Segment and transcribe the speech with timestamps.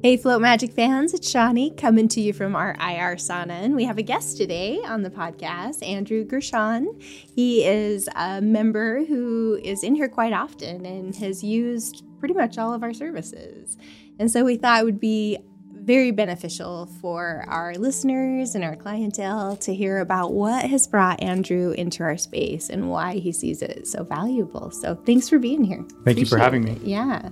[0.00, 3.64] Hey, Float Magic fans, it's Shawnee coming to you from our IR sauna.
[3.64, 7.00] And we have a guest today on the podcast, Andrew Gershon.
[7.00, 12.58] He is a member who is in here quite often and has used pretty much
[12.58, 13.76] all of our services.
[14.20, 15.38] And so we thought it would be
[15.72, 21.72] very beneficial for our listeners and our clientele to hear about what has brought Andrew
[21.72, 24.70] into our space and why he sees it so valuable.
[24.70, 25.78] So thanks for being here.
[25.78, 26.82] Thank Appreciate you for having it.
[26.84, 26.92] me.
[26.92, 27.30] Yeah,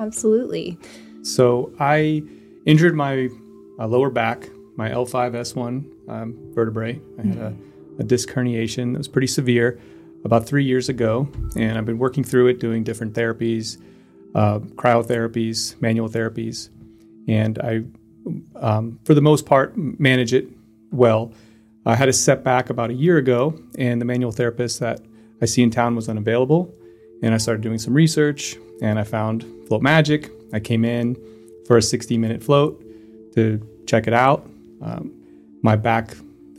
[0.00, 0.76] absolutely.
[1.22, 2.22] So I
[2.66, 3.28] injured my
[3.78, 7.00] uh, lower back, my L5S1 um, vertebrae.
[7.18, 7.56] I had a,
[7.98, 9.78] a disc herniation that was pretty severe
[10.24, 13.78] about three years ago, and I've been working through it, doing different therapies,
[14.34, 16.68] uh, cryotherapies, manual therapies,
[17.26, 17.82] and I,
[18.56, 20.48] um, for the most part, manage it
[20.90, 21.32] well.
[21.86, 25.00] I had a setback about a year ago, and the manual therapist that
[25.40, 26.74] I see in town was unavailable,
[27.22, 31.16] and I started doing some research, and I found Float Magic, I came in
[31.66, 32.82] for a 60 minute float
[33.34, 34.48] to check it out.
[34.82, 35.12] Um,
[35.62, 36.16] my back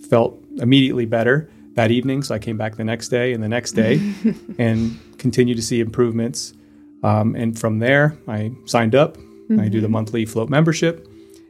[0.09, 3.71] felt immediately better that evening, so I came back the next day and the next
[3.71, 4.01] day
[4.57, 6.53] and continued to see improvements.
[7.03, 9.17] Um, and from there, I signed up.
[9.17, 9.59] Mm-hmm.
[9.59, 9.93] I do the mm-hmm.
[9.93, 11.07] monthly float membership,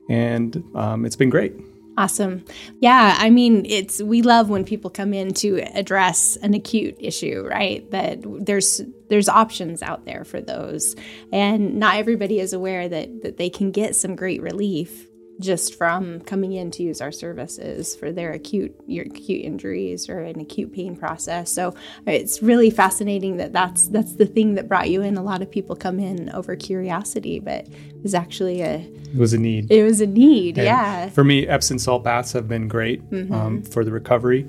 [0.10, 1.54] and um, it's been great.
[2.02, 2.44] Awesome.
[2.80, 7.46] Yeah, I mean, it's we love when people come in to address an acute issue,
[7.48, 7.90] right?
[7.92, 10.96] That there's there's options out there for those.
[11.32, 15.11] And not everybody is aware that that they can get some great relief
[15.42, 20.20] just from coming in to use our services for their acute your acute injuries or
[20.20, 21.52] an acute pain process.
[21.52, 21.76] So
[22.06, 25.18] it's really fascinating that that's that's the thing that brought you in.
[25.18, 29.34] A lot of people come in over curiosity, but it was actually a it was
[29.34, 29.72] a need.
[29.72, 31.10] It was a need, and yeah.
[31.10, 33.34] For me, Epsom salt baths have been great mm-hmm.
[33.34, 34.48] um, for the recovery,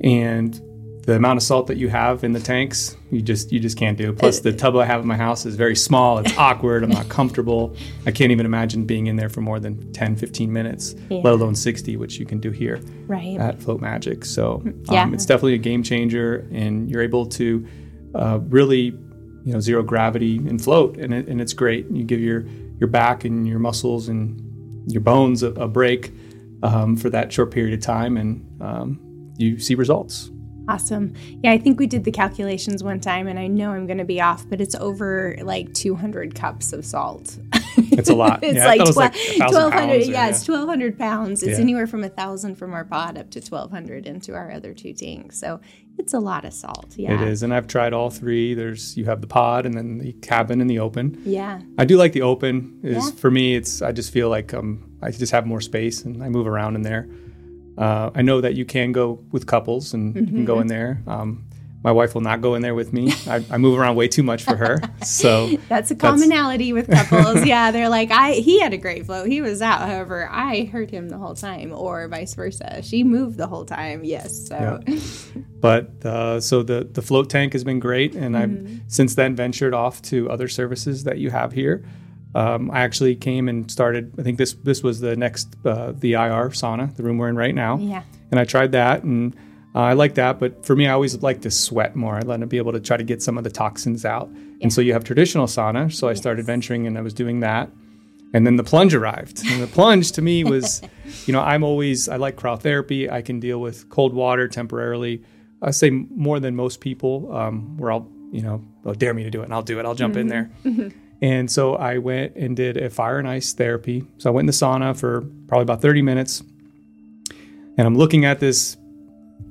[0.00, 0.60] and
[1.06, 3.98] the amount of salt that you have in the tanks, you just you just can't
[3.98, 4.12] do.
[4.12, 6.18] Plus, the tub I have in my house is very small.
[6.18, 6.82] It's awkward.
[6.82, 7.76] I'm not comfortable.
[8.06, 11.20] I can't even imagine being in there for more than 10, 15 minutes, yeah.
[11.22, 13.38] let alone 60, which you can do here right.
[13.38, 14.24] at Float Magic.
[14.24, 15.10] So mm, um, yeah.
[15.12, 17.66] it's definitely a game changer, and you're able to
[18.14, 18.84] uh, really,
[19.44, 21.86] you know, zero gravity and float, and it, and it's great.
[21.90, 22.46] You give your
[22.78, 24.40] your back and your muscles and
[24.90, 26.12] your bones a, a break
[26.62, 30.30] um, for that short period of time, and um, you see results.
[30.68, 31.14] Awesome.
[31.42, 34.04] Yeah, I think we did the calculations one time, and I know I'm going to
[34.04, 37.38] be off, but it's over like 200 cups of salt.
[37.76, 38.38] It's a lot.
[38.42, 40.06] it's yeah, like, tw- like 1,200.
[40.06, 41.42] Yeah, yeah, it's 1,200 pounds.
[41.42, 41.62] It's yeah.
[41.62, 45.38] anywhere from a thousand from our pot up to 1,200 into our other two tanks.
[45.38, 45.60] So
[45.98, 46.94] it's a lot of salt.
[46.96, 47.42] Yeah, it is.
[47.42, 48.54] And I've tried all three.
[48.54, 51.20] There's you have the pod, and then the cabin and the open.
[51.24, 52.80] Yeah, I do like the open.
[52.82, 56.22] Is for me, it's I just feel like um I just have more space and
[56.22, 57.08] I move around in there.
[57.76, 60.26] Uh, I know that you can go with couples and mm-hmm.
[60.26, 61.02] you can go in there.
[61.06, 61.46] Um,
[61.84, 63.12] my wife will not go in there with me.
[63.28, 64.80] I, I move around way too much for her.
[65.04, 66.88] So that's a commonality that's...
[66.88, 67.44] with couples.
[67.44, 69.24] yeah, they're like, I he had a great flow.
[69.26, 69.80] He was out.
[69.80, 72.80] However, I heard him the whole time, or vice versa.
[72.82, 74.02] She moved the whole time.
[74.02, 74.48] Yes.
[74.48, 74.98] So, yeah.
[75.60, 78.66] but uh, so the the float tank has been great, and mm-hmm.
[78.66, 81.84] I've since then ventured off to other services that you have here.
[82.34, 84.12] Um, I actually came and started.
[84.18, 87.36] I think this this was the next uh, the IR sauna, the room we're in
[87.36, 87.78] right now.
[87.78, 88.02] Yeah.
[88.30, 89.34] And I tried that, and
[89.74, 90.40] uh, I like that.
[90.40, 92.16] But for me, I always like to sweat more.
[92.16, 94.30] I like to be able to try to get some of the toxins out.
[94.32, 94.40] Yeah.
[94.62, 95.92] And so you have traditional sauna.
[95.92, 97.70] So I started venturing, and I was doing that.
[98.32, 99.42] And then the plunge arrived.
[99.46, 100.82] And the plunge to me was,
[101.26, 103.08] you know, I'm always I like cryotherapy.
[103.08, 105.22] I can deal with cold water temporarily.
[105.62, 107.32] I say more than most people.
[107.32, 109.86] Um, where I'll, you know, they'll dare me to do it, and I'll do it.
[109.86, 110.20] I'll jump mm-hmm.
[110.20, 110.50] in there.
[111.22, 114.04] And so I went and did a fire and ice therapy.
[114.18, 116.42] So I went in the sauna for probably about 30 minutes.
[117.76, 118.76] And I'm looking at this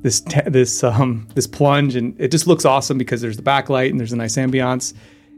[0.01, 3.99] this this um this plunge and it just looks awesome because there's the backlight and
[3.99, 4.93] there's a nice ambiance.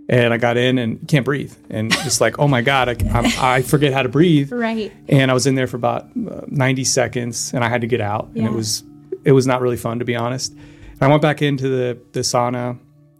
[0.08, 3.26] And I got in and can't breathe, and just like, oh my god, I, I'm,
[3.40, 4.52] I forget how to breathe.
[4.52, 4.94] Right.
[5.10, 8.02] And I was in there for about uh, 90 seconds, and I had to get
[8.02, 8.44] out, yeah.
[8.44, 8.84] and it was
[9.24, 10.52] it was not really fun to be honest.
[10.52, 12.78] And I went back into the the sauna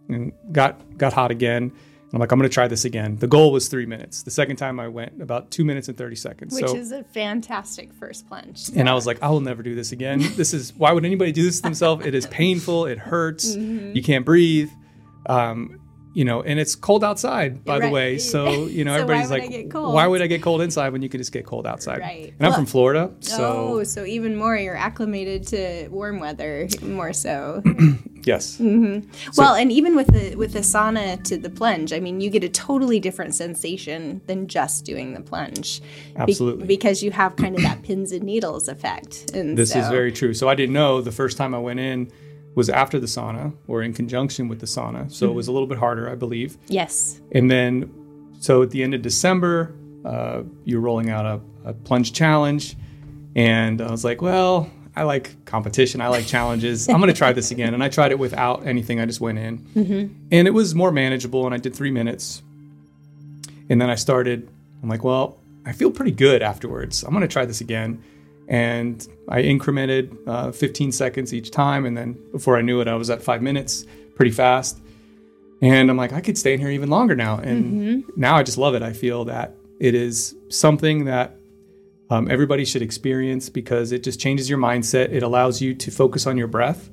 [0.08, 1.72] and got got hot again
[2.12, 3.16] I'm like, I'm going to try this again.
[3.16, 4.22] The goal was three minutes.
[4.22, 6.54] The second time I went, about two minutes and 30 seconds.
[6.54, 8.70] Which so, is a fantastic first plunge.
[8.74, 10.20] And I was like, I will never do this again.
[10.36, 12.06] this is, why would anybody do this to themselves?
[12.06, 12.86] It is painful.
[12.86, 13.56] It hurts.
[13.56, 13.96] Mm-hmm.
[13.96, 14.70] You can't breathe.
[15.26, 15.80] Um,
[16.14, 17.82] you know, and it's cold outside, by right.
[17.82, 18.18] the way.
[18.26, 21.18] So, you know, so everybody's like, why would I get cold inside when you can
[21.18, 22.00] just get cold outside?
[22.00, 22.28] Right.
[22.28, 23.12] And well, I'm from Florida.
[23.20, 23.44] So,
[23.80, 27.62] oh, so even more, you're acclimated to warm weather more so.
[28.26, 28.58] yes.
[28.58, 29.10] Mm-hmm.
[29.32, 32.28] So, well, and even with the with the sauna to the plunge, I mean, you
[32.28, 35.80] get a totally different sensation than just doing the plunge.
[36.16, 36.66] Absolutely.
[36.66, 39.30] Be- because you have kind of that pins and needles effect.
[39.32, 39.78] And this so.
[39.78, 40.34] is very true.
[40.34, 42.12] So I didn't know the first time I went in
[42.54, 45.10] was after the sauna or in conjunction with the sauna.
[45.10, 45.32] So mm-hmm.
[45.32, 46.58] it was a little bit harder, I believe.
[46.68, 47.20] Yes.
[47.32, 47.90] And then,
[48.40, 49.74] so at the end of December,
[50.04, 52.76] uh, you're rolling out a, a plunge challenge,
[53.34, 56.00] and I was like, well, I like competition.
[56.00, 56.88] I like challenges.
[56.88, 57.74] I'm going to try this again.
[57.74, 58.98] And I tried it without anything.
[58.98, 59.58] I just went in.
[59.58, 60.14] Mm-hmm.
[60.32, 61.44] And it was more manageable.
[61.44, 62.42] And I did three minutes.
[63.68, 64.48] And then I started,
[64.82, 67.02] I'm like, well, I feel pretty good afterwards.
[67.02, 68.02] I'm going to try this again.
[68.48, 71.84] And I incremented uh, 15 seconds each time.
[71.84, 73.84] And then before I knew it, I was at five minutes
[74.14, 74.80] pretty fast.
[75.60, 77.38] And I'm like, I could stay in here even longer now.
[77.38, 78.20] And mm-hmm.
[78.20, 78.82] now I just love it.
[78.82, 81.36] I feel that it is something that
[82.10, 85.12] um, everybody should experience because it just changes your mindset.
[85.12, 86.88] It allows you to focus on your breath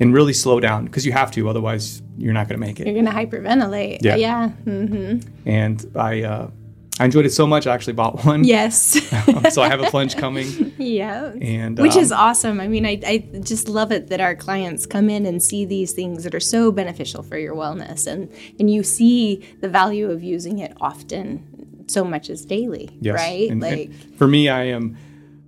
[0.00, 2.86] and really slow down because you have to, otherwise you're not going to make it.
[2.86, 3.98] You're going to hyperventilate.
[4.02, 4.16] Yeah.
[4.16, 4.50] yeah.
[4.64, 5.48] Mm-hmm.
[5.48, 6.50] And I, uh,
[6.98, 7.66] I enjoyed it so much.
[7.66, 8.44] I actually bought one.
[8.44, 8.80] Yes.
[9.52, 10.72] so I have a plunge coming.
[10.78, 11.32] Yeah.
[11.40, 12.60] And which um, is awesome.
[12.60, 15.92] I mean, I, I just love it that our clients come in and see these
[15.92, 20.22] things that are so beneficial for your wellness, and and you see the value of
[20.22, 21.53] using it often
[21.86, 23.14] so much as daily, yes.
[23.14, 23.50] right?
[23.50, 24.96] And, like and for me, I am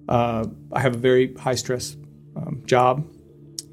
[0.09, 1.97] uh, I have a very high stress
[2.37, 3.07] um, job,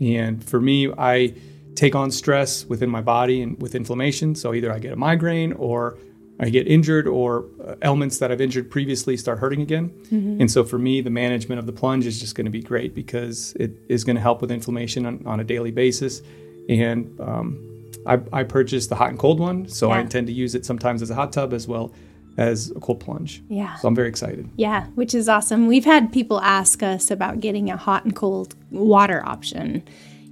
[0.01, 1.33] and for me, I
[1.75, 4.35] take on stress within my body and with inflammation.
[4.35, 5.97] So either I get a migraine or
[6.39, 9.89] I get injured or uh, elements that I've injured previously start hurting again.
[9.89, 10.41] Mm-hmm.
[10.41, 12.93] And so for me, the management of the plunge is just going to be great
[12.95, 16.21] because it is going to help with inflammation on, on a daily basis.
[16.69, 19.95] And um, I, I, purchased the hot and cold one, so yeah.
[19.95, 21.93] I intend to use it sometimes as a hot tub as well
[22.37, 23.43] as a cold plunge.
[23.49, 23.75] Yeah.
[23.75, 24.49] So I'm very excited.
[24.55, 25.67] Yeah, which is awesome.
[25.67, 29.83] We've had people ask us about getting a hot and cold water option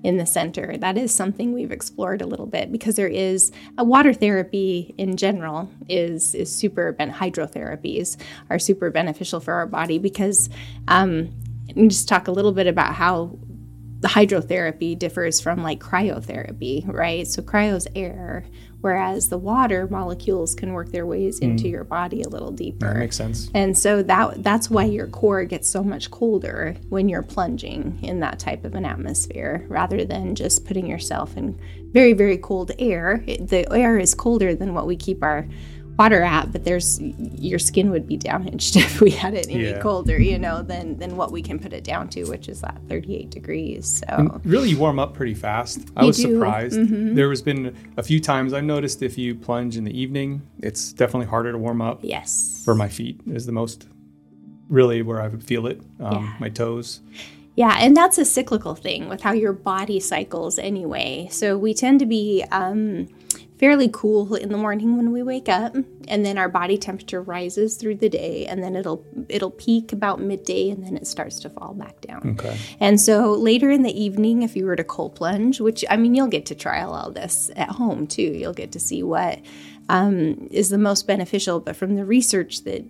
[0.03, 0.77] in the center.
[0.77, 5.15] That is something we've explored a little bit because there is a water therapy in
[5.15, 8.17] general is is super ben- hydrotherapies
[8.49, 10.49] are super beneficial for our body because
[10.87, 11.31] um,
[11.75, 13.37] and just talk a little bit about how
[14.01, 17.27] the hydrotherapy differs from like cryotherapy, right?
[17.27, 18.45] So cryo's air,
[18.81, 21.43] whereas the water molecules can work their ways mm.
[21.43, 22.87] into your body a little deeper.
[22.87, 23.51] That makes sense.
[23.53, 28.19] And so that that's why your core gets so much colder when you're plunging in
[28.21, 31.59] that type of an atmosphere rather than just putting yourself in
[31.91, 33.23] very very cold air.
[33.27, 35.47] It, the air is colder than what we keep our
[35.97, 39.79] water at, but there's your skin would be damaged if we had it any yeah.
[39.79, 42.79] colder, you know, than than what we can put it down to, which is that
[42.89, 43.99] 38 degrees.
[43.99, 45.89] So and really, you warm up pretty fast.
[45.95, 46.33] I was do.
[46.33, 46.79] surprised.
[46.79, 47.15] Mm-hmm.
[47.15, 50.93] There has been a few times I've noticed if you plunge in the evening, it's
[50.93, 51.99] definitely harder to warm up.
[52.01, 53.87] Yes, for my feet is the most
[54.69, 55.81] really where I would feel it.
[55.99, 56.35] Um, yeah.
[56.39, 57.01] My toes.
[57.55, 61.27] Yeah, and that's a cyclical thing with how your body cycles anyway.
[61.31, 63.07] So we tend to be um,
[63.61, 65.75] fairly cool in the morning when we wake up
[66.07, 70.19] and then our body temperature rises through the day and then it'll it'll peak about
[70.19, 72.35] midday and then it starts to fall back down.
[72.39, 72.57] Okay.
[72.79, 76.15] And so later in the evening if you were to cold plunge which i mean
[76.15, 78.23] you'll get to trial all this at home too.
[78.23, 79.39] You'll get to see what
[79.89, 82.83] um, is the most beneficial but from the research that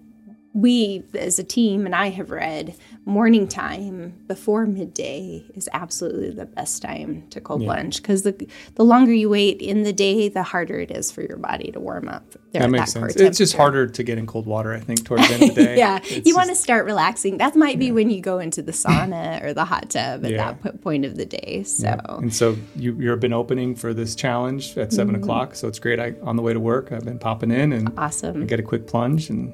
[0.53, 2.75] we as a team and I have read
[3.05, 7.67] morning time before midday is absolutely the best time to cold yeah.
[7.67, 11.21] plunge because the the longer you wait in the day, the harder it is for
[11.21, 12.23] your body to warm up.
[12.51, 13.15] That makes that sense.
[13.15, 15.63] It's just harder to get in cold water, I think, towards the end of the
[15.63, 15.77] day.
[15.77, 17.37] yeah, it's you want to start relaxing.
[17.37, 17.93] That might be yeah.
[17.93, 20.53] when you go into the sauna or the hot tub at yeah.
[20.61, 21.63] that point of the day.
[21.63, 25.23] So and so you you've been opening for this challenge at 7 mm-hmm.
[25.23, 25.55] o'clock.
[25.55, 25.99] So it's great.
[25.99, 28.43] I on the way to work, I've been popping in and awesome.
[28.43, 29.53] I get a quick plunge and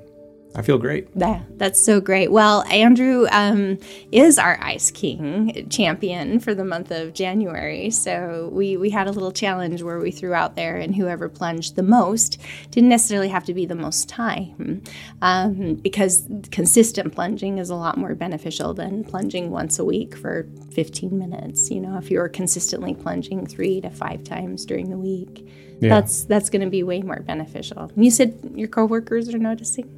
[0.58, 1.08] I feel great.
[1.14, 2.32] Yeah, that's so great.
[2.32, 3.78] Well, Andrew um,
[4.12, 7.92] is our Ice King champion for the month of January.
[7.92, 11.76] So we, we had a little challenge where we threw out there, and whoever plunged
[11.76, 12.40] the most
[12.72, 14.82] didn't necessarily have to be the most time
[15.22, 20.48] um, because consistent plunging is a lot more beneficial than plunging once a week for
[20.72, 21.70] 15 minutes.
[21.70, 25.48] You know, if you're consistently plunging three to five times during the week.
[25.80, 25.90] Yeah.
[25.90, 27.92] That's that's going to be way more beneficial.
[27.96, 29.97] And you said your coworkers are noticing.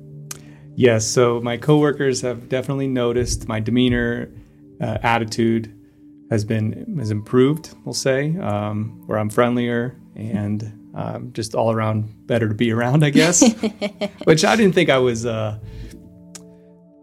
[0.80, 4.32] Yes, so my coworkers have definitely noticed my demeanor,
[4.80, 5.78] uh, attitude
[6.32, 7.76] has been has improved.
[7.84, 13.04] We'll say um, where I'm friendlier and um, just all around better to be around,
[13.04, 13.44] I guess.
[14.24, 15.26] Which I didn't think I was.
[15.26, 15.60] Uh,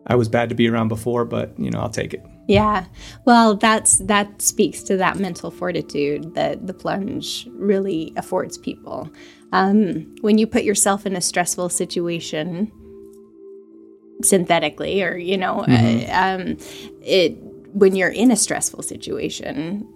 [0.07, 2.25] I was bad to be around before, but you know I'll take it.
[2.49, 2.87] Yeah,
[3.27, 9.11] well, that's that speaks to that mental fortitude that the plunge really affords people.
[9.53, 12.73] Um, when you put yourself in a stressful situation
[14.23, 16.11] synthetically or you know mm-hmm.
[16.11, 16.57] uh, um,
[17.03, 17.37] it
[17.75, 19.87] when you're in a stressful situation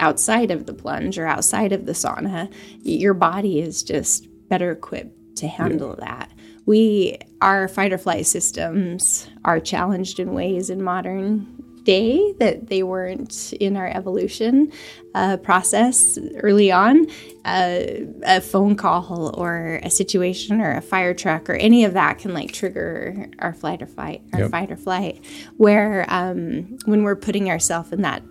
[0.00, 2.52] outside of the plunge or outside of the sauna
[2.82, 6.04] your body is just better equipped to handle yeah.
[6.06, 6.30] that
[6.66, 12.82] we our fight or flight systems are challenged in ways in modern day that they
[12.82, 14.72] weren't in our evolution
[15.14, 17.06] uh, process early on,
[17.44, 17.80] uh,
[18.24, 22.34] a phone call or a situation or a fire truck or any of that can
[22.34, 24.50] like trigger our flight or fight, our yep.
[24.50, 25.24] fight or flight.
[25.56, 28.22] Where um, when we're putting ourselves in that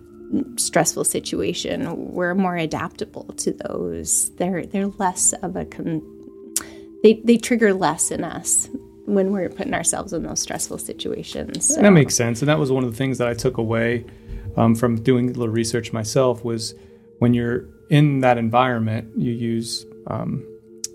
[0.56, 4.30] stressful situation, we're more adaptable to those.
[4.36, 6.02] They're they're less of a con-
[7.02, 8.68] they they trigger less in us
[9.06, 11.74] when we're putting ourselves in those stressful situations.
[11.74, 11.82] So.
[11.82, 14.04] That makes sense, and that was one of the things that I took away
[14.56, 16.74] um, from doing a little research myself was
[17.18, 20.46] when you're in that environment, you use um,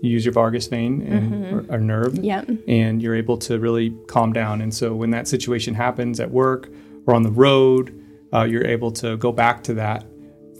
[0.02, 1.72] you use your vagus vein and mm-hmm.
[1.72, 2.48] or, or nerve, yep.
[2.66, 4.60] and you're able to really calm down.
[4.62, 6.70] And so when that situation happens at work
[7.06, 7.94] or on the road,
[8.32, 10.06] uh, you're able to go back to that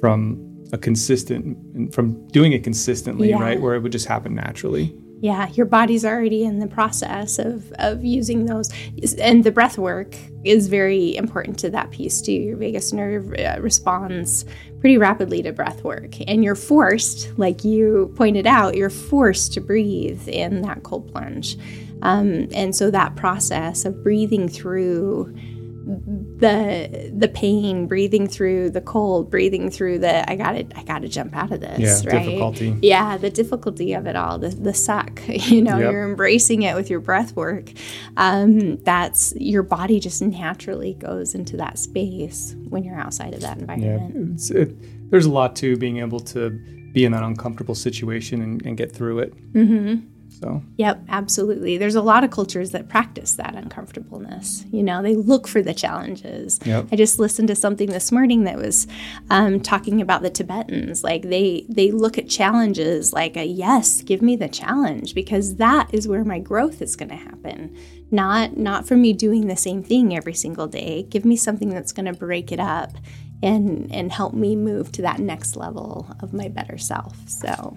[0.01, 3.41] from a consistent from doing it consistently, yeah.
[3.41, 3.61] right?
[3.61, 4.95] Where it would just happen naturally.
[5.23, 8.71] Yeah, your body's already in the process of, of using those.
[9.19, 12.33] And the breath work is very important to that piece too.
[12.33, 14.47] Your vagus nerve uh, responds
[14.81, 16.15] pretty rapidly to breath work.
[16.27, 21.59] And you're forced, like you pointed out, you're forced to breathe in that cold plunge.
[22.01, 25.37] Um, and so that process of breathing through
[25.87, 31.03] the the pain, breathing through the cold, breathing through the I got to I got
[31.03, 31.79] to jump out of this.
[31.79, 32.25] Yeah, right?
[32.25, 32.79] difficulty.
[32.83, 35.21] Yeah, the difficulty of it all, the the suck.
[35.51, 35.93] You know, yep.
[35.93, 37.73] you're embracing it with your breath work.
[38.17, 43.59] Um, that's your body just naturally goes into that space when you're outside of that
[43.59, 44.41] environment.
[44.51, 46.51] Yeah, it, there's a lot to being able to
[46.93, 49.53] be in that uncomfortable situation and, and get through it.
[49.55, 50.07] Mm-hmm.
[50.43, 51.77] So, yep, absolutely.
[51.77, 54.65] There's a lot of cultures that practice that uncomfortableness.
[54.73, 56.59] You know, they look for the challenges.
[56.65, 56.89] Yep.
[56.91, 58.87] I just listened to something this morning that was
[59.29, 61.05] um, talking about the Tibetans.
[61.05, 65.93] Like they they look at challenges like a yes, give me the challenge because that
[65.93, 67.77] is where my growth is going to happen.
[68.11, 71.03] Not not for me doing the same thing every single day.
[71.05, 72.93] Give me something that's going to break it up
[73.43, 77.17] and and help me move to that next level of my better self.
[77.29, 77.77] So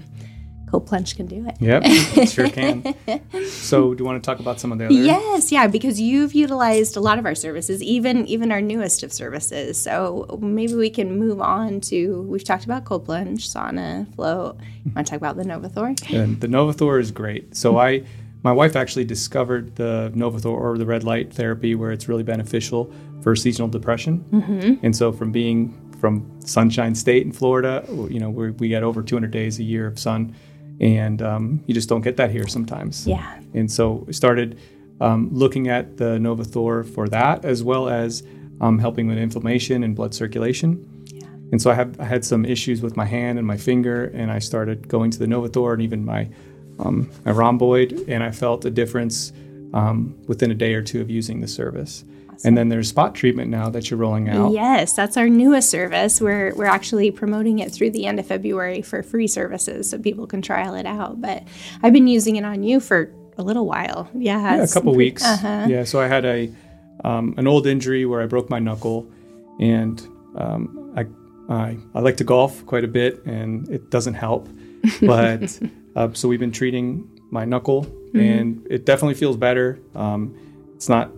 [0.74, 1.56] Cold Plunge can do it.
[1.60, 2.96] Yep, sure can.
[3.48, 4.94] so, do you want to talk about some of the other?
[4.96, 9.14] Yes, yeah, because you've utilized a lot of our services, even even our newest of
[9.14, 9.80] services.
[9.80, 12.24] So maybe we can move on to.
[12.24, 14.58] We've talked about Cold Plunge, sauna, float.
[14.84, 16.12] You want to talk about the NovoTHOR?
[16.12, 17.56] And the NovoTHOR is great.
[17.56, 18.04] So I.
[18.42, 22.92] My wife actually discovered the NovoTHOR or the red light therapy where it's really beneficial
[23.22, 24.26] for seasonal depression.
[24.34, 24.86] Mm-hmm.
[24.86, 29.32] And so from being from Sunshine State in Florida, you know, we get over 200
[29.32, 30.36] days a year of sun
[30.80, 33.08] and um, you just don't get that here sometimes.
[33.08, 33.40] Yeah.
[33.54, 34.60] And so we started
[35.02, 38.24] um, looking at the NovoTHOR for that, as well as
[38.62, 41.06] um, helping with inflammation and blood circulation.
[41.08, 41.28] Yeah.
[41.52, 44.32] And so I had I had some issues with my hand and my finger, and
[44.32, 46.30] I started going to the NovoTHOR and even my
[46.80, 49.32] um, my rhomboid, and I felt a difference
[49.74, 52.04] um, within a day or two of using the service.
[52.46, 54.52] And then there's spot treatment now that you're rolling out.
[54.52, 56.20] Yes, that's our newest service.
[56.20, 60.28] We're we're actually promoting it through the end of February for free services so people
[60.28, 61.22] can trial it out.
[61.22, 61.44] But
[61.82, 64.10] I've been using it on you for a little while.
[64.14, 65.24] Yeah, yeah a couple weeks.
[65.24, 65.68] Uh-huh.
[65.70, 66.54] Yeah, so I had a
[67.04, 69.10] um, an old injury where I broke my knuckle,
[69.60, 70.02] and
[70.36, 71.06] um, I,
[71.54, 74.48] I I like to golf quite a bit, and it doesn't help.
[75.02, 75.62] But
[75.96, 78.20] uh, so we've been treating my knuckle, mm-hmm.
[78.20, 79.80] and it definitely feels better.
[79.96, 80.36] Um,
[80.76, 81.10] it's not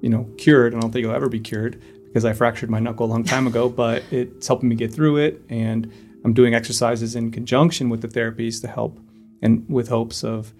[0.00, 0.74] you know, cured.
[0.74, 3.46] I don't think it'll ever be cured because I fractured my knuckle a long time
[3.46, 5.42] ago, but it's helping me get through it.
[5.48, 5.92] And
[6.24, 8.98] I'm doing exercises in conjunction with the therapies to help
[9.42, 10.52] and with hopes of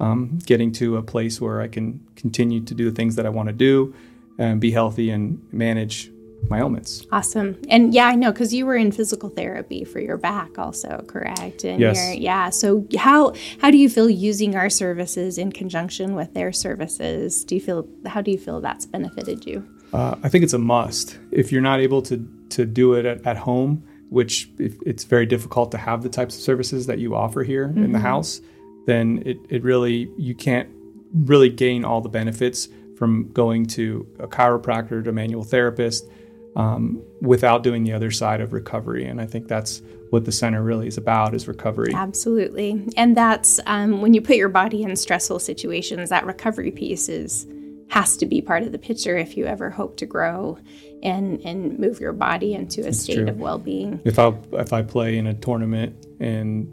[0.00, 3.30] um, getting to a place where I can continue to do the things that I
[3.30, 3.94] want to do
[4.38, 6.10] and be healthy and manage
[6.48, 7.06] my ailments.
[7.12, 7.60] Awesome.
[7.68, 11.64] And yeah, I know because you were in physical therapy for your back also, correct?
[11.64, 12.16] And yes.
[12.16, 12.50] yeah.
[12.50, 17.44] So how how do you feel using our services in conjunction with their services?
[17.44, 19.68] Do you feel how do you feel that's benefited you?
[19.92, 21.18] Uh, I think it's a must.
[21.30, 25.70] If you're not able to to do it at, at home, which it's very difficult
[25.72, 27.84] to have the types of services that you offer here mm-hmm.
[27.84, 28.06] in the mm-hmm.
[28.06, 28.40] house,
[28.86, 30.68] then it, it really you can't
[31.12, 36.04] really gain all the benefits from going to a chiropractor to a manual therapist
[36.58, 39.06] um, without doing the other side of recovery.
[39.06, 41.92] And I think that's what the center really is about is recovery.
[41.94, 42.84] Absolutely.
[42.96, 47.46] And that's um, when you put your body in stressful situations, that recovery piece is
[47.90, 50.58] has to be part of the picture if you ever hope to grow
[51.02, 53.28] and and move your body into a state true.
[53.28, 54.00] of well-being.
[54.04, 56.72] If I if I play in a tournament and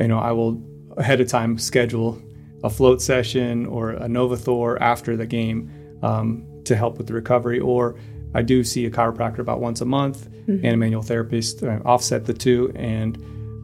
[0.00, 0.60] you know I will
[0.96, 2.20] ahead of time schedule
[2.64, 5.70] a float session or a NovoTHOR after the game
[6.02, 7.96] um, to help with the recovery or
[8.34, 10.64] I do see a chiropractor about once a month mm-hmm.
[10.64, 11.62] and a manual therapist.
[11.62, 13.16] I offset the two, and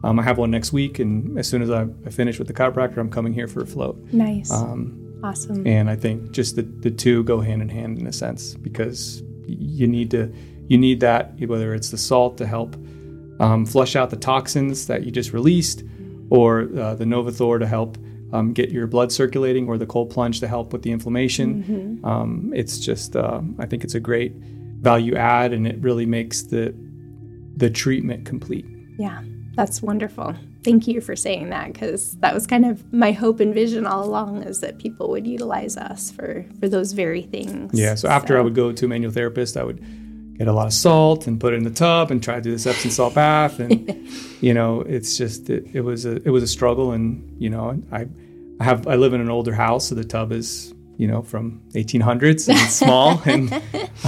[0.03, 0.99] um, I have one next week.
[0.99, 3.65] And as soon as I, I, finish with the chiropractor, I'm coming here for a
[3.65, 3.97] float.
[4.11, 4.51] Nice.
[4.51, 5.65] Um, awesome.
[5.65, 9.23] And I think just the, the two go hand in hand in a sense because
[9.45, 10.33] you need to
[10.67, 12.75] you need that, whether it's the salt to help
[13.39, 15.83] um, flush out the toxins that you just released,
[16.29, 17.97] or uh, the NovoTHOR to help
[18.33, 21.63] um, get your blood circulating, or the cold plunge to help with the inflammation.
[21.63, 22.05] Mm-hmm.
[22.05, 26.41] Um, it's just, uh, I think it's a great value add, and it really makes
[26.41, 26.75] the
[27.55, 28.65] the treatment complete.
[28.97, 29.21] Yeah,
[29.53, 30.35] that's wonderful.
[30.63, 34.03] Thank you for saying that because that was kind of my hope and vision all
[34.03, 37.71] along is that people would utilize us for for those very things.
[37.73, 37.95] Yeah.
[37.95, 38.39] So after so.
[38.39, 39.83] I would go to a manual therapist, I would
[40.37, 42.51] get a lot of salt and put it in the tub and try to do
[42.51, 44.07] this Epsom salt bath, and
[44.41, 47.81] you know, it's just it, it was a it was a struggle, and you know,
[47.91, 48.07] I
[48.59, 51.61] I have I live in an older house, so the tub is you know, from
[51.73, 53.21] 1800s and small.
[53.25, 53.51] and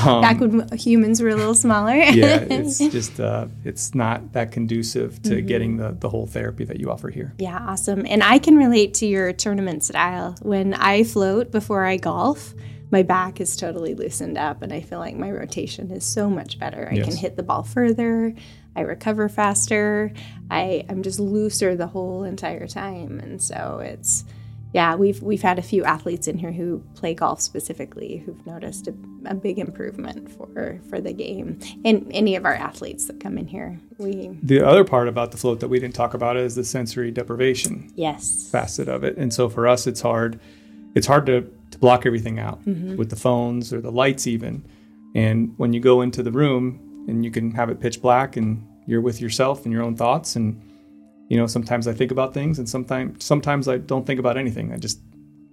[0.06, 1.96] um, back when humans were a little smaller.
[1.96, 5.48] yeah, it's just uh, it's not that conducive to mm-hmm.
[5.48, 7.34] getting the the whole therapy that you offer here.
[7.38, 8.06] Yeah, awesome.
[8.08, 10.36] And I can relate to your tournament style.
[10.42, 12.54] When I float before I golf,
[12.92, 16.60] my back is totally loosened up, and I feel like my rotation is so much
[16.60, 16.88] better.
[16.92, 17.08] I yes.
[17.08, 18.34] can hit the ball further.
[18.76, 20.12] I recover faster.
[20.52, 24.26] I, I'm just looser the whole entire time, and so it's
[24.76, 28.90] yeah, we've we've had a few athletes in here who play golf specifically who've noticed
[28.90, 31.60] a, a, big improvement for for the game.
[31.86, 35.38] And any of our athletes that come in here, we the other part about the
[35.38, 37.90] float that we didn't talk about is the sensory deprivation.
[37.96, 39.16] Yes, facet of it.
[39.16, 40.42] And so for us, it's hard.
[40.94, 42.98] It's hard to to block everything out mm-hmm.
[42.98, 44.68] with the phones or the lights even.
[45.16, 48.66] And when you go into the room and you can have it pitch black and
[48.88, 50.62] you're with yourself and your own thoughts and
[51.28, 54.72] you know, sometimes I think about things, and sometimes sometimes I don't think about anything.
[54.72, 55.00] I just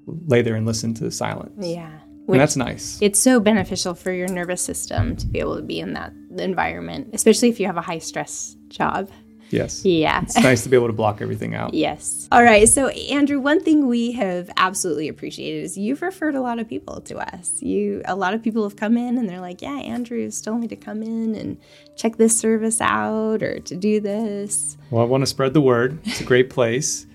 [0.07, 1.53] lay there and listen to the silence.
[1.59, 2.99] Yeah, and that's nice.
[3.01, 7.11] It's so beneficial for your nervous system to be able to be in that environment,
[7.15, 9.11] especially if you have a high stress job.
[9.53, 9.85] Yes.
[9.85, 10.23] Yeah.
[10.23, 11.75] It's nice to be able to block everything out.
[11.75, 12.27] Yes.
[12.33, 12.69] All right.
[12.69, 17.01] So, Andrew, one thing we have absolutely appreciated is you've referred a lot of people
[17.03, 17.61] to us.
[17.61, 20.69] You, a lot of people have come in and they're like, "Yeah, Andrew's told me
[20.69, 21.59] to come in and
[21.97, 25.99] check this service out or to do this." Well, I want to spread the word.
[26.05, 27.07] It's a great place.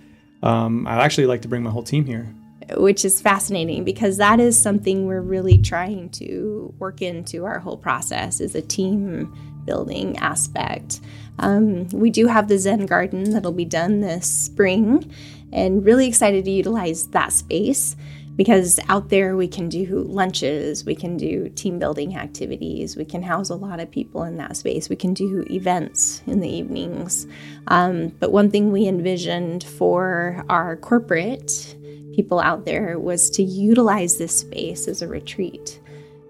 [0.43, 2.33] Um, I'd actually like to bring my whole team here
[2.75, 7.77] which is fascinating because that is something we're really trying to work into our whole
[7.77, 9.33] process is a team
[9.65, 10.99] building aspect.
[11.39, 15.11] Um, we do have the Zen garden that'll be done this spring,
[15.51, 17.95] and really excited to utilize that space
[18.37, 23.23] because out there we can do lunches, we can do team building activities, we can
[23.23, 27.27] house a lot of people in that space, we can do events in the evenings.
[27.67, 31.75] Um, but one thing we envisioned for our corporate
[32.15, 35.79] people out there was to utilize this space as a retreat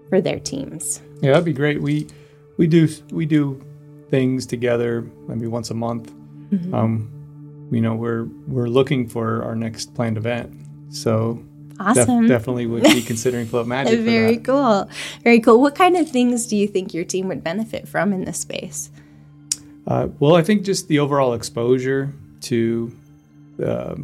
[0.08, 1.02] for their teams.
[1.20, 1.82] Yeah, that'd be great.
[1.82, 2.08] We
[2.56, 3.62] we do we do
[4.10, 6.12] things together maybe once a month.
[6.50, 6.74] Mm-hmm.
[6.74, 10.54] Um, you know, we're we're looking for our next planned event,
[10.90, 11.42] so
[11.78, 12.22] awesome.
[12.22, 14.00] Def- definitely would be considering Float Magic.
[14.00, 14.88] Very cool,
[15.22, 15.60] very cool.
[15.60, 18.90] What kind of things do you think your team would benefit from in this space?
[19.86, 22.92] Uh, well, I think just the overall exposure to
[23.64, 23.96] uh,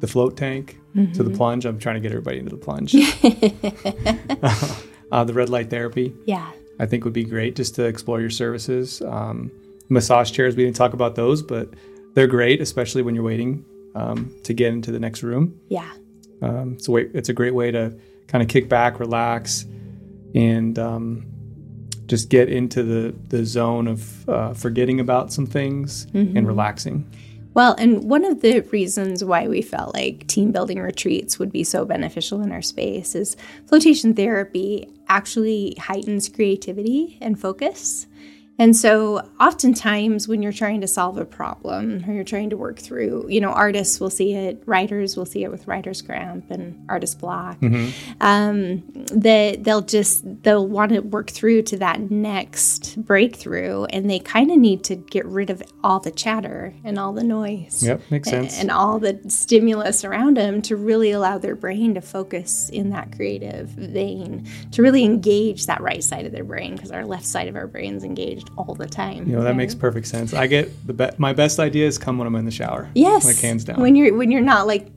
[0.00, 1.12] the float tank, mm-hmm.
[1.12, 1.36] to the mm-hmm.
[1.36, 1.64] plunge.
[1.64, 2.94] I'm trying to get everybody into the plunge.
[5.12, 6.14] uh, the red light therapy.
[6.26, 6.50] Yeah.
[6.78, 9.02] I think would be great just to explore your services.
[9.02, 9.50] Um,
[9.88, 11.68] massage chairs, we didn't talk about those, but
[12.14, 15.58] they're great, especially when you're waiting um, to get into the next room.
[15.68, 15.90] Yeah.
[16.40, 19.64] Um, it's, a it's a great way to kind of kick back, relax,
[20.34, 21.26] and um,
[22.06, 26.36] just get into the, the zone of uh, forgetting about some things mm-hmm.
[26.36, 27.10] and relaxing.
[27.54, 31.64] Well, and one of the reasons why we felt like team building retreats would be
[31.64, 33.36] so beneficial in our space is
[33.66, 38.06] flotation therapy actually heightens creativity and focus.
[38.62, 42.78] And so, oftentimes, when you're trying to solve a problem or you're trying to work
[42.78, 46.88] through, you know, artists will see it, writers will see it with writer's cramp and
[46.88, 47.58] artist block.
[47.58, 47.90] Mm-hmm.
[48.20, 54.20] Um, that they'll just they'll want to work through to that next breakthrough, and they
[54.20, 57.82] kind of need to get rid of all the chatter and all the noise.
[57.82, 58.52] Yep, makes sense.
[58.52, 62.90] And, and all the stimulus around them to really allow their brain to focus in
[62.90, 67.26] that creative vein, to really engage that right side of their brain because our left
[67.26, 69.28] side of our brain's engaged engaged all the time.
[69.28, 70.34] You know, that makes perfect sense.
[70.34, 72.88] I get the be- my best ideas come when I'm in the shower.
[72.94, 73.24] Yes.
[73.24, 73.80] Like hands down.
[73.80, 74.88] When you're when you're not like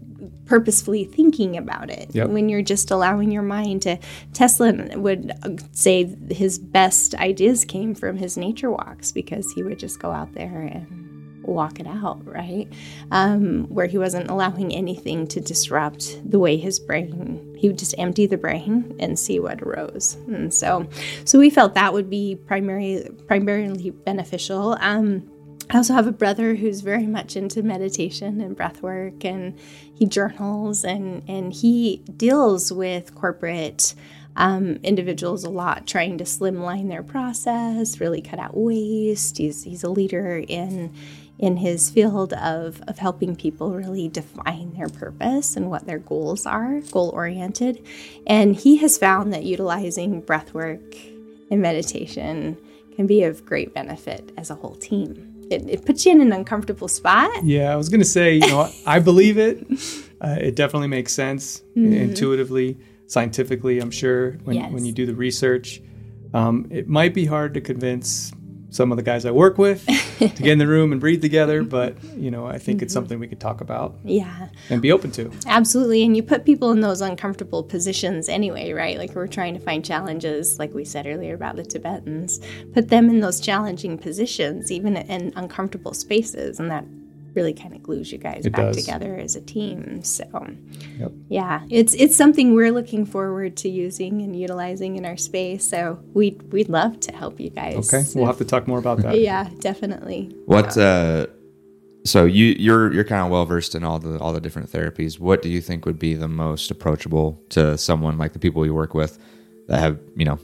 [0.45, 2.13] purposefully thinking about it.
[2.13, 2.29] Yep.
[2.29, 3.97] When you're just allowing your mind to
[4.33, 9.79] Tesla would uh, say his best ideas came from his nature walks because he would
[9.79, 11.04] just go out there and
[11.47, 12.67] walk it out, right?
[13.11, 17.95] Um, where he wasn't allowing anything to disrupt the way his brain, he would just
[17.97, 20.15] empty the brain and see what arose.
[20.27, 20.87] And so,
[21.23, 24.77] so we felt that would be primarily, primarily beneficial.
[24.79, 25.29] Um,
[25.69, 29.57] I also have a brother who's very much into meditation and breath work, and
[29.95, 33.95] he journals and, and he deals with corporate
[34.35, 39.37] um, individuals a lot trying to slimline their process, really cut out waste.
[39.37, 40.93] He's, he's a leader in
[41.37, 46.45] in his field of, of helping people really define their purpose and what their goals
[46.45, 47.85] are, goal oriented.
[48.25, 50.95] And he has found that utilizing breath work
[51.51, 52.57] and meditation
[52.95, 55.33] can be of great benefit as a whole team.
[55.51, 57.43] It, it puts you in an uncomfortable spot.
[57.43, 59.67] Yeah, I was going to say, you know, I believe it.
[60.21, 61.93] Uh, it definitely makes sense mm-hmm.
[61.93, 64.71] intuitively, scientifically, I'm sure, when, yes.
[64.71, 65.81] when you do the research.
[66.33, 68.31] Um, it might be hard to convince
[68.75, 69.85] some of the guys I work with
[70.19, 71.63] to get in the room and breathe together.
[71.63, 72.85] But you know, I think mm-hmm.
[72.85, 73.95] it's something we could talk about.
[74.03, 75.31] Yeah, and be open to.
[75.47, 78.97] Absolutely, and you put people in those uncomfortable positions anyway, right?
[78.97, 82.39] Like we're trying to find challenges, like we said earlier about the Tibetans.
[82.73, 86.85] Put them in those challenging positions, even in uncomfortable spaces, and that
[87.35, 88.77] really kind of glues you guys it back does.
[88.77, 90.03] together as a team.
[90.03, 90.25] So,
[90.97, 91.11] yep.
[91.29, 95.69] yeah, it's it's something we're looking forward to using and utilizing in our space.
[95.69, 97.93] So we we'd, we'd love to help you guys.
[97.93, 99.19] Okay, we'll have to talk more about that.
[99.19, 100.35] yeah, definitely.
[100.45, 100.77] What?
[100.77, 101.27] Uh,
[102.05, 105.19] so you you're you're kind of well versed in all the all the different therapies.
[105.19, 108.73] What do you think would be the most approachable to someone like the people you
[108.73, 109.19] work with
[109.67, 110.39] that have you know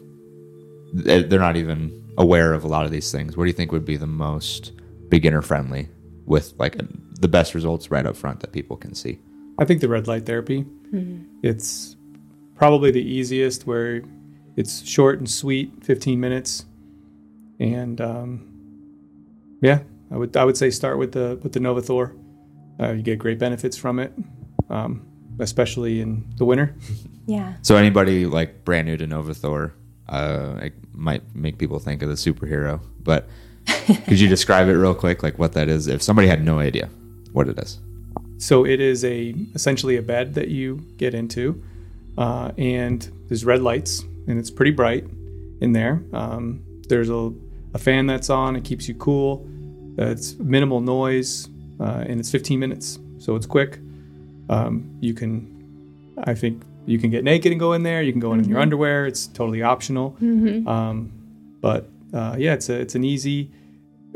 [0.93, 3.37] they're not even aware of a lot of these things?
[3.37, 4.73] What do you think would be the most
[5.09, 5.87] beginner friendly
[6.25, 6.75] with like
[7.19, 9.19] the best results right up front that people can see.
[9.59, 10.63] I think the red light therapy.
[10.63, 11.23] Mm-hmm.
[11.43, 11.95] It's
[12.55, 14.01] probably the easiest where
[14.55, 16.65] it's short and sweet, 15 minutes,
[17.59, 18.47] and um,
[19.61, 19.79] yeah,
[20.11, 22.17] I would I would say start with the with the NovoTHOR.
[22.79, 24.13] Uh, you get great benefits from it,
[24.69, 25.05] um,
[25.39, 26.75] especially in the winter.
[27.27, 27.53] Yeah.
[27.61, 29.71] So anybody like brand new to NovoTHOR,
[30.09, 33.29] uh, it might make people think of the superhero, but
[34.05, 36.89] could you describe it real quick, like what that is, if somebody had no idea
[37.31, 37.79] what it is?
[38.37, 41.63] So it is a essentially a bed that you get into,
[42.17, 45.05] uh, and there's red lights, and it's pretty bright
[45.61, 46.03] in there.
[46.11, 47.31] Um, there's a,
[47.73, 49.47] a fan that's on; it keeps you cool.
[49.99, 53.79] Uh, it's minimal noise, uh, and it's 15 minutes, so it's quick.
[54.49, 58.01] Um, you can, I think, you can get naked and go in there.
[58.01, 58.45] You can go in mm-hmm.
[58.45, 58.63] in your mm-hmm.
[58.63, 59.05] underwear.
[59.05, 60.17] It's totally optional.
[60.21, 60.67] Mm-hmm.
[60.67, 61.11] Um,
[61.61, 63.51] but uh, yeah, it's a it's an easy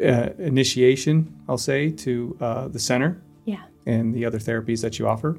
[0.03, 3.21] uh, initiation, I'll say, to uh, the center.
[3.45, 3.63] Yeah.
[3.85, 5.37] And the other therapies that you offer.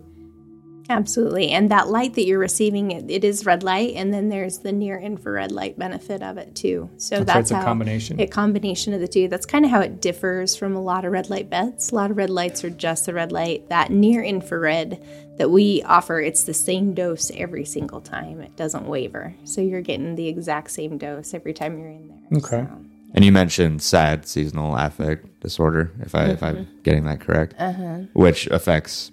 [0.89, 1.51] Absolutely.
[1.51, 4.73] And that light that you're receiving, it, it is red light, and then there's the
[4.73, 6.91] near infrared light benefit of it too.
[6.97, 8.21] So that's, that's a combination.
[8.21, 9.29] A combination of the two.
[9.29, 11.91] That's kind of how it differs from a lot of red light beds.
[11.91, 13.69] A lot of red lights are just the red light.
[13.69, 15.03] That near infrared
[15.39, 18.41] that we offer, it's the same dose every single time.
[18.41, 19.35] It doesn't waver.
[19.45, 22.39] So you're getting the exact same dose every time you're in there.
[22.39, 22.69] Okay.
[22.69, 22.85] So.
[23.15, 26.31] And you mentioned SAD, seasonal affect disorder, if I mm-hmm.
[26.33, 26.83] if I'm mm-hmm.
[26.83, 28.01] getting that correct, uh-huh.
[28.13, 29.11] which affects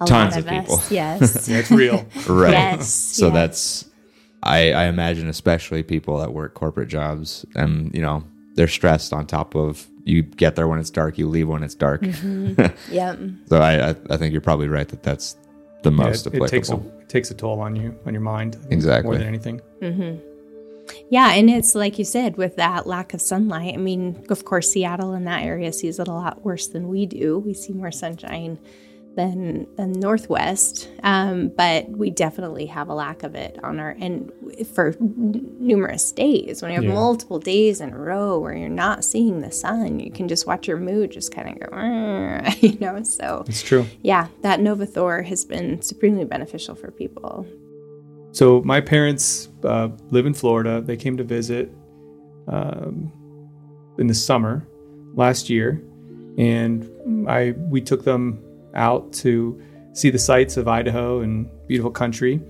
[0.00, 0.74] a tons of, of people.
[0.74, 2.52] Us, yes, yeah, it's real, right?
[2.52, 3.34] Yes, so yes.
[3.34, 3.90] that's
[4.42, 9.26] I, I imagine especially people that work corporate jobs and you know they're stressed on
[9.26, 12.00] top of you get there when it's dark, you leave when it's dark.
[12.02, 12.60] Mm-hmm.
[12.92, 13.18] yep.
[13.46, 15.36] So I, I, I think you're probably right that that's
[15.82, 16.44] the most yeah, it, applicable.
[16.44, 19.26] It takes, a, it takes a toll on you on your mind exactly more than
[19.26, 19.60] anything.
[19.80, 20.26] Mm-hmm.
[21.08, 23.74] Yeah, and it's like you said, with that lack of sunlight.
[23.74, 27.06] I mean, of course, Seattle in that area sees it a lot worse than we
[27.06, 27.38] do.
[27.38, 28.58] We see more sunshine
[29.16, 34.32] than than Northwest, um, but we definitely have a lack of it on our and
[34.72, 36.62] for n- numerous days.
[36.62, 36.94] When you have yeah.
[36.94, 40.68] multiple days in a row where you're not seeing the sun, you can just watch
[40.68, 43.02] your mood just kind of go, you know.
[43.02, 43.86] So it's true.
[44.02, 47.46] Yeah, that NovoTHOR has been supremely beneficial for people.
[48.32, 50.80] So my parents uh, live in Florida.
[50.80, 51.70] They came to visit
[52.46, 53.12] um,
[53.98, 54.66] in the summer
[55.14, 55.82] last year,
[56.38, 56.88] and
[57.28, 58.44] I we took them
[58.74, 59.60] out to
[59.92, 62.40] see the sights of Idaho and beautiful country.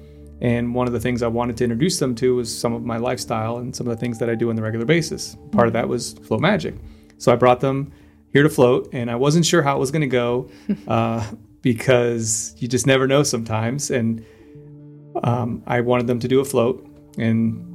[0.40, 2.96] And one of the things I wanted to introduce them to was some of my
[2.96, 5.36] lifestyle and some of the things that I do on the regular basis.
[5.52, 6.74] Part of that was float magic.
[7.18, 7.92] So I brought them
[8.32, 10.48] here to float, and I wasn't sure how it was going to go
[10.88, 11.28] uh,
[11.60, 13.90] because you just never know sometimes.
[13.90, 14.24] And
[15.22, 16.86] um, I wanted them to do a float,
[17.18, 17.66] and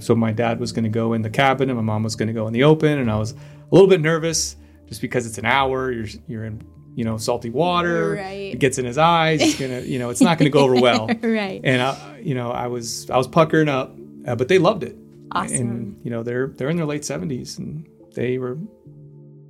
[0.00, 2.28] so my dad was going to go in the cabin, and my mom was going
[2.28, 3.36] to go in the open, and I was a
[3.70, 5.92] little bit nervous just because it's an hour.
[5.92, 6.62] You're you're in
[6.98, 8.14] you know salty water.
[8.14, 8.54] Right.
[8.54, 9.40] It gets in his eyes.
[9.40, 11.06] It's gonna you know it's not going to go over well.
[11.22, 11.60] right.
[11.62, 14.96] And I, you know I was I was puckering up, uh, but they loved it.
[15.30, 15.56] Awesome.
[15.56, 18.58] And you know they're they're in their late seventies, and they were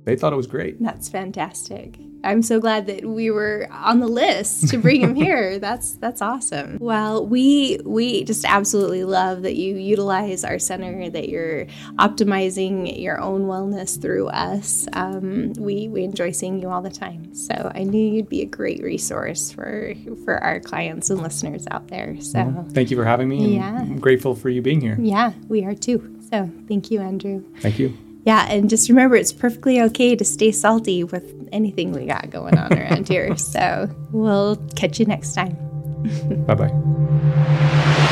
[0.03, 0.79] they thought it was great.
[0.79, 1.97] That's fantastic.
[2.23, 5.59] I'm so glad that we were on the list to bring him here.
[5.59, 6.77] That's that's awesome.
[6.79, 11.65] Well, we we just absolutely love that you utilize our center, that you're
[11.97, 14.87] optimizing your own wellness through us.
[14.93, 17.33] Um, we we enjoy seeing you all the time.
[17.33, 19.93] So I knew you'd be a great resource for
[20.25, 22.19] for our clients and listeners out there.
[22.21, 23.55] So well, thank you for having me.
[23.55, 24.97] Yeah, I'm grateful for you being here.
[24.99, 26.17] Yeah, we are too.
[26.29, 27.43] So thank you, Andrew.
[27.61, 27.97] Thank you.
[28.25, 32.57] Yeah, and just remember it's perfectly okay to stay salty with anything we got going
[32.57, 33.35] on around here.
[33.37, 35.57] So we'll catch you next time.
[36.45, 38.05] bye bye.